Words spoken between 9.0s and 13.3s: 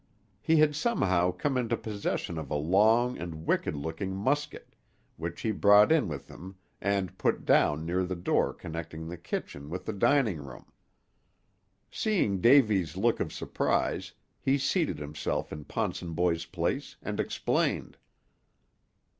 the kitchen with the dining room. Seeing Davy's look